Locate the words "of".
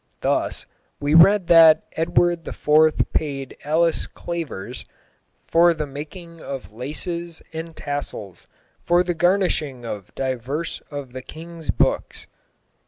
6.41-6.71, 9.85-10.15, 10.89-11.13